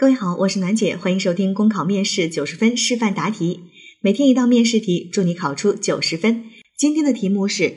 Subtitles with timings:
[0.00, 3.64] 各位好，我是楠姐，欢迎收听公考面试九十分示范答题，
[4.00, 6.44] 每天一道面试题，祝你考出九十分。
[6.76, 7.74] 今天的题目是：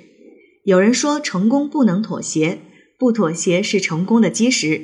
[0.63, 2.59] 有人说成功不能妥协，
[2.99, 4.81] 不妥协是成功的基石；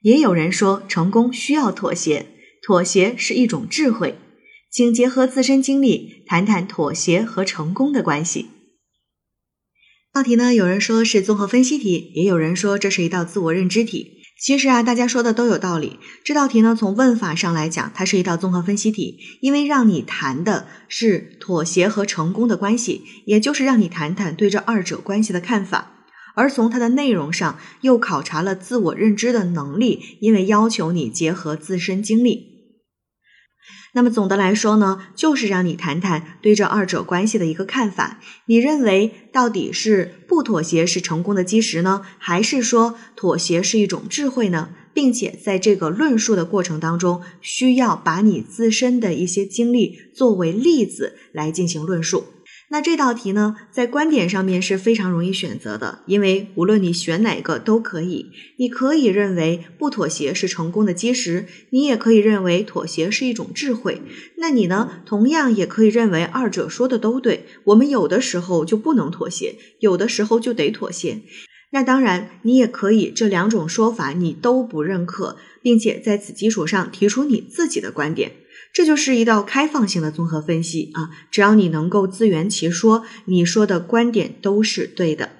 [0.00, 2.26] 也有人说成功需要妥协，
[2.60, 4.16] 妥协是一种智慧。
[4.68, 8.46] 请结合自身经历，谈谈妥协和成功的关系。
[10.12, 14.21] 道题呢，有人说是综合分析题，也有人说这是一道自我认知题。
[14.42, 16.00] 其实啊，大家说的都有道理。
[16.24, 25.92] 这道题呢，从问法上来讲，它是一道综合分析题，因为让你谈的是妥协和成功的关系，也就是让你谈谈对这二者关系的看法。
[26.34, 32.50] 而从它的内容上，又考察了自我认知的能力，因为要求你结合自身经历。
[33.94, 38.18] 那么总的来说呢，就是让你谈谈对这二者关系的一个看法。
[38.46, 44.70] 你认为到底是不妥协是成功的基石呢，还是说妥协是一种智慧呢？
[44.94, 52.24] 并且在这个论述的过程当中，需要把你自身的一些经历作为例子来进行论述。
[52.72, 58.30] 那这道题呢，在观点上面是非常容易选择的，因为无论你选哪个都可以。
[58.56, 64.00] 你可以认为不妥协是成功的基石，你也可以认为妥协是一种智慧。
[64.38, 67.44] 那你呢，同样也可以认为二者说的都对。
[67.64, 71.20] 我们有的时候就不能妥协，有的时候就得妥协。
[71.72, 78.32] 那当然，你也可以这两种说法你都不认可，并且在此基础上提出你自己的观点。
[78.72, 81.10] 这就是一道开放性的综合分析啊！
[81.30, 85.30] 只要你能够自圆其说，你说的观点都是对的。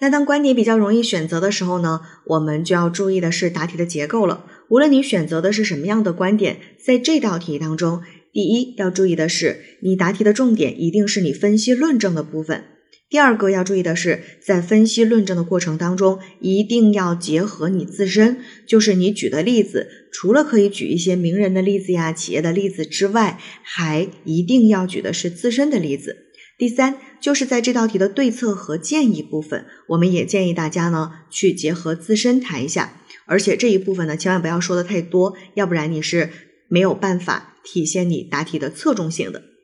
[0.00, 4.46] 那当观点比较容易选择的时候呢，我们就要注意的是答题的结构了。
[4.68, 12.64] 无论你选择的是什么样的观点，在这道题当中，第一要注意的是，你答题的重点一定是你分析论证的部分。
[13.08, 26.24] 第二个要注意的是，在分析论证的过程当中，一定要结合你自身，就是你举的例子，除了可以举一些名人的例子呀、企业的例子之外，还一定要举的是自身的例子。
[26.58, 36.30] 第三，就是在这道题的对策和建议部分，我们也建议大家呢去结合自身谈一下，而且这一部分呢，千万不要说的太多，要不然你是
[36.66, 39.55] 没有办法体现你答题的侧重性的。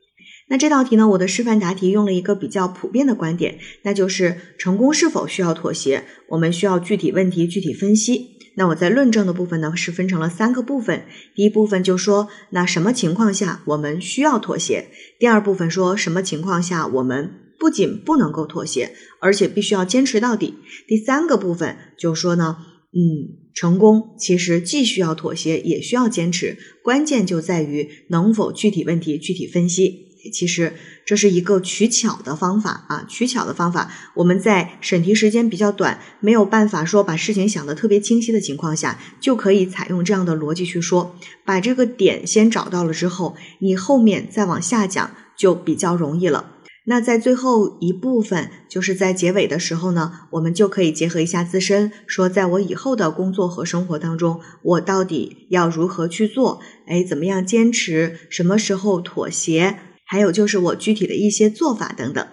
[0.49, 1.07] 那这道题呢？
[1.09, 6.03] 我的示范答题用了一个比较普遍的观点，那就是成功是否需要妥协？
[6.29, 8.31] 我们需要具体问题具体分析。
[8.55, 11.05] 那我在论证的部分呢，是分成了三个部分。
[11.33, 14.89] 第一部分就说，那什么情况下我们需要妥协？
[15.17, 20.53] 第二部分说什么情况下我们不仅不能够妥协，而且必须要坚持到底？
[20.87, 22.57] 第三个部分就说呢，
[22.91, 30.12] 嗯，成功其实既需要妥协，也需要坚持，关键就在于能否具体问题具体分析。
[30.31, 30.73] 其实
[31.05, 33.91] 这是一个取巧的方法啊，取巧的方法。
[34.15, 46.51] 我们在审题时间比较短，没有办法说把事情想得特别清晰的情况下，就可以采用这样的逻辑去说，把这个点先找到了之后，你后面再往下讲就比较容易了。
[46.85, 56.59] 那在最后一部分，就是在结尾的时候呢，我们就可以结合一下自身，说在我以后的工作和生活当中，我到底要如何去做？
[56.87, 58.19] 哎，怎么样坚持？
[58.29, 59.79] 什么时候妥协？
[60.13, 62.27] 还有就是我具体的一些做法等等。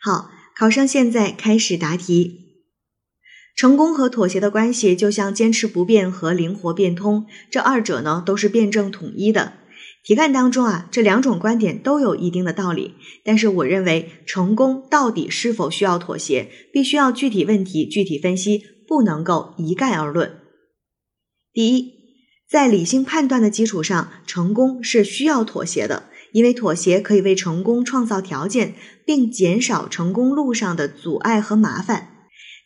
[0.00, 2.62] 好，考生现在开始答题。
[3.56, 9.54] 成功和妥协的关系，就像坚持不变和灵活变通，这二者呢都是辩证统一的。
[10.04, 12.94] 题干当中啊，这两种观点都有一定的道理，
[13.24, 20.38] 但是我认为成功到底是否需要妥协，必须要具体问题具体分析，不能够一概而论。
[21.52, 21.92] 第一，
[22.48, 26.04] 在理性判断的基础上，成功是需要妥协的。
[26.34, 28.74] 因为妥协可以为成功创造条件，
[29.06, 32.08] 并减少成功路上的阻碍和麻烦。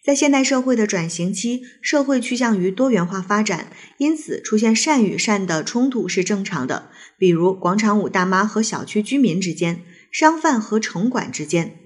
[0.02, 6.88] 在现代社会的转型期，社会趋向于多元化发展，因此出现善与善的冲突是正常的。
[7.18, 11.76] 比如广场舞大妈和小区居民之间，商贩和城管之间，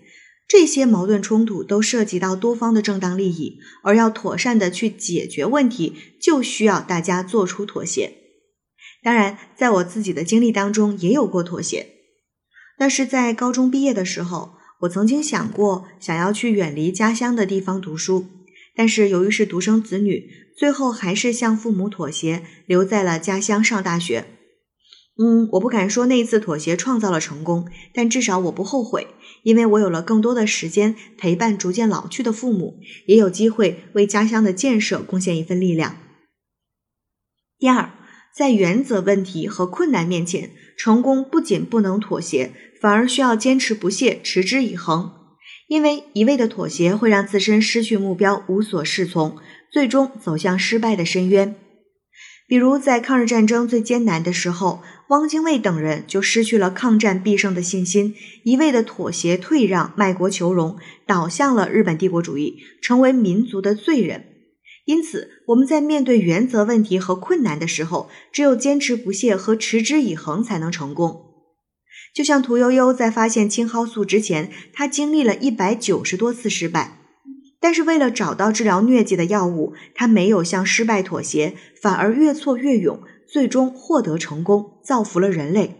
[0.46, 8.21] 这些矛盾冲突都涉及到多方的正当利益，而要妥善的去解决问题，就需要大家做出妥协。
[9.02, 11.88] 当然，在我自己的经历当中也有过妥协。
[12.78, 18.26] 那是在高中毕业的时候，我曾经想过想要去远离家乡的地方读书，
[18.76, 24.24] 但是由于是独生子女，最后还是向父母妥协，留在了家乡上大学。
[25.18, 29.08] 嗯，我不敢说那一次妥协创造了成功，但至少我不后悔，
[29.42, 35.96] 因为我有了更多的时间陪伴逐渐老去的父母，也有机会为家乡的建设贡献一份力量。
[37.58, 37.90] 第二。
[38.34, 42.50] 在原则问题和困难面前，成功不仅不能妥协，
[42.80, 45.12] 反而需要坚持不懈、持之以恒。
[45.68, 49.36] 因为一味的妥协会让自身失去目标，无所适从，
[49.70, 51.54] 最终走向失败的深渊。
[52.48, 58.14] 比如在抗日战争最艰难的时候，汪精卫等人就失去了抗战必胜的信心，
[58.44, 60.76] 一味的妥协退让、卖国求荣，
[61.06, 64.24] 倒向了日本帝国主义，成为民族的罪人。
[64.84, 71.26] 因此，我们在面对原则问题和困难的时候，只有坚持不懈和持之以恒才能成功。
[72.14, 76.98] 就像屠呦呦在发现青蒿素之前，她经历了一百九十多次失败。
[77.60, 83.00] 但是为了找到治疗疟疾的药物，他没有向失败妥协，反而越挫越勇，
[83.32, 85.76] 最终获得成功，造福了人类。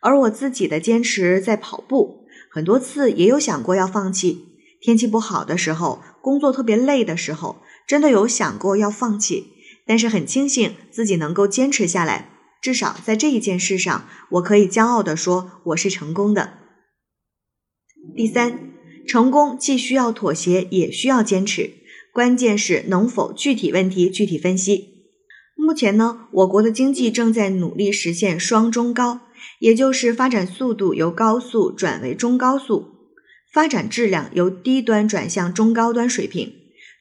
[0.00, 4.46] 而我自己的坚持在跑步，很多次也有想过要放弃。
[4.80, 9.52] 天气不好的时候，工作特别累的时候，真的有想过要放弃。
[9.86, 12.30] 但是很庆幸自己能够坚持下来，
[12.62, 16.54] 至少在这一件事上，我可以骄傲地说我是成功的。
[18.16, 18.70] 第三。
[19.06, 21.74] 成功既需要妥协，也需要坚持，
[22.10, 25.04] 关键是能否具体问题具体分析。
[25.56, 29.20] 目前呢，我国的经济正在努力实现双中高，
[29.58, 32.86] 也就是发展速度由高速转为中高速，
[33.52, 36.50] 发展质量由低端转向中高端水平。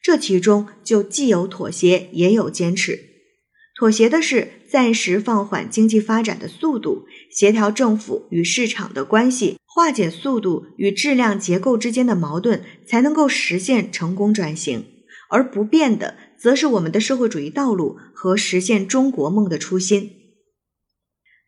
[0.03, 2.99] 这其中就既有妥协，也有坚持。
[3.73, 14.85] 妥协的是暂时放缓经济发展的速度，协调政府与市场的关系，化解速度与质量结构之间的矛盾，才能够实现成功转型。
[15.29, 20.11] 而不变的，则是我们的社会主义道路和实现中国梦的初心。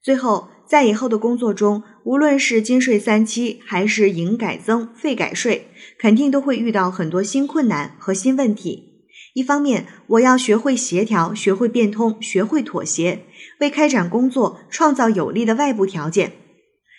[0.01, 5.67] 最后，在以后的工作中，无论是金税三期，还是营改增、费改税，
[5.99, 8.93] 肯定都会遇到很多新困难和新问题。
[9.33, 13.19] 一方面，我要学会协调，学会变通，学会妥协，
[13.59, 16.29] 为开展工作创造有利的外部条件；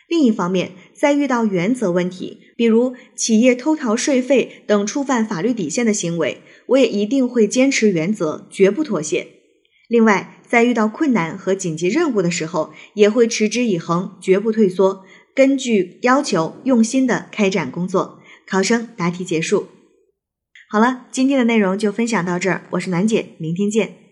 [0.08, 9.26] 另一方面，在遇到原则问题，比如企业偷逃税费等触犯法律底线的行为，我也一定会坚持原则，绝不妥协。
[9.88, 15.04] 另外，在遇到困难和紧急任务的时候，也会持之以恒，绝不退缩，
[15.34, 18.20] 根据要求用心的开展工作。
[18.46, 19.68] 考生答题结束。
[20.68, 24.05] 好了，今天的内容就分享到这儿，我是暖姐，明天见。